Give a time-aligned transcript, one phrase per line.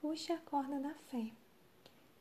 [0.00, 1.30] Puxe a corda da fé.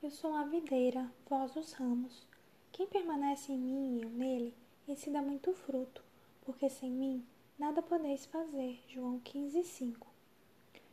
[0.04, 2.28] Eu sou a videira, vós os ramos.
[2.74, 4.54] Quem permanece em mim e eu nele,
[4.86, 6.04] esse dá muito fruto,
[6.42, 7.26] porque sem mim
[7.58, 8.84] nada podeis fazer.
[8.90, 10.08] João 15, 5.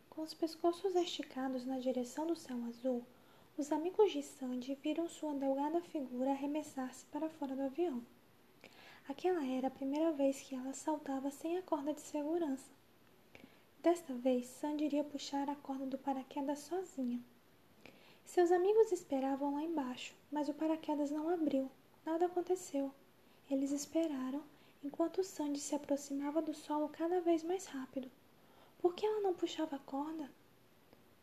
[0.08, 3.04] Com os pescoços esticados na direção do céu azul,
[3.58, 8.00] os amigos de Sandy viram sua delgada figura arremessar-se para fora do avião.
[9.08, 12.70] Aquela era a primeira vez que ela saltava sem a corda de segurança.
[13.86, 17.22] Desta vez, Sandy iria puxar a corda do paraquedas sozinha.
[18.24, 21.70] Seus amigos esperavam lá embaixo, mas o paraquedas não abriu.
[22.04, 22.92] Nada aconteceu.
[23.48, 24.42] Eles esperaram
[24.82, 28.10] enquanto Sandy se aproximava do solo cada vez mais rápido.
[28.80, 30.28] Por que ela não puxava a corda?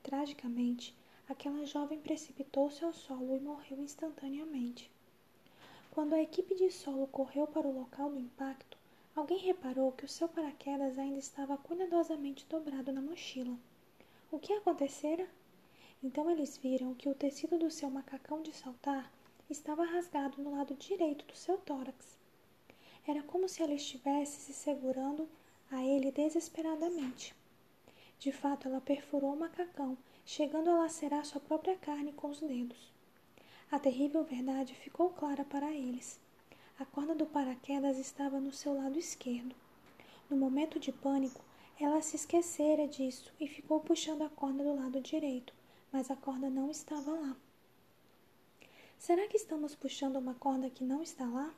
[0.01, 0.95] Tragicamente,
[1.27, 4.89] aquela jovem precipitou-se ao solo e morreu instantaneamente.
[5.91, 8.77] Quando a equipe de solo correu para o local do impacto,
[9.15, 13.55] alguém reparou que o seu paraquedas ainda estava cuidadosamente dobrado na mochila.
[14.31, 15.27] O que acontecera?
[16.03, 19.11] Então eles viram que o tecido do seu macacão de saltar
[19.49, 22.17] estava rasgado no lado direito do seu tórax.
[23.07, 25.29] Era como se ela estivesse se segurando
[25.71, 27.35] a ele desesperadamente.
[28.17, 32.91] De fato, ela perfurou o macacão, chegando a lacerar sua própria carne com os dedos.
[33.69, 36.19] A terrível verdade ficou clara para eles.
[36.93, 39.53] Corda do paraquedas estava no seu lado esquerdo.
[40.29, 41.43] No momento de pânico,
[41.77, 45.53] ela se esquecera disso e ficou puxando a corda do lado direito,
[45.91, 47.35] mas a corda não estava lá.
[48.97, 51.53] Será que estamos puxando uma corda que não está lá?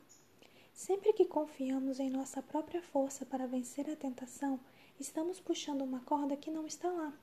[0.74, 4.60] Sempre que confiamos em nossa própria força para vencer a tentação,
[5.00, 7.14] estamos puxando uma corda que não está lá.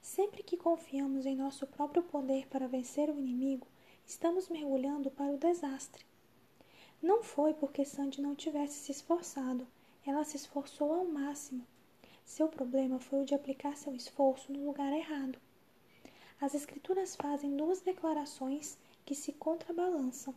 [0.00, 3.66] Sempre que confiamos em nosso próprio poder para vencer o inimigo,
[4.10, 6.04] Estamos mergulhando para o desastre.
[7.02, 9.66] Não foi porque Sandy não tivesse se esforçado,
[10.04, 11.66] ela se esforçou ao máximo.
[12.24, 15.38] Seu problema foi o de aplicar seu esforço no lugar errado.
[16.40, 20.34] As Escrituras fazem duas declarações que se contrabalançam.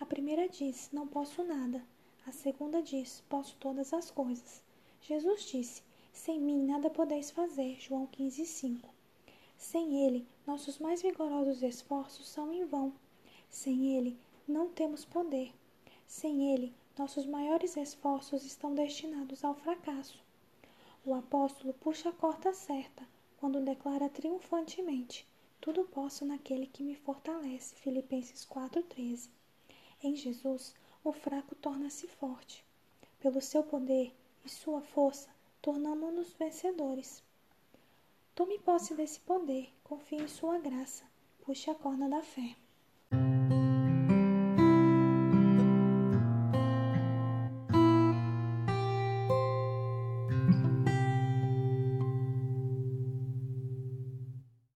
[0.00, 1.84] A primeira diz: Não posso nada.
[2.26, 4.62] A segunda diz: Posso todas as coisas.
[5.00, 5.82] Jesus disse:
[6.12, 7.76] Sem mim nada podeis fazer.
[7.80, 8.88] João 15, 5.
[9.56, 12.92] Sem Ele, nossos mais vigorosos esforços são em vão.
[13.50, 14.16] Sem Ele,
[14.46, 15.52] não temos poder.
[16.08, 20.18] Sem Ele, nossos maiores esforços estão destinados ao fracasso.
[21.04, 25.26] O apóstolo puxa a corda certa quando declara triunfantemente:
[25.60, 27.74] Tudo posso naquele que me fortalece.
[27.74, 29.28] Filipenses 4,13.
[30.02, 30.74] Em Jesus,
[31.04, 32.64] o fraco torna-se forte.
[33.20, 34.10] Pelo seu poder
[34.46, 35.28] e sua força,
[35.60, 37.22] tornamos-nos vencedores.
[38.34, 41.04] Tome posse desse poder, confie em sua graça,
[41.44, 42.56] puxe a corda da fé.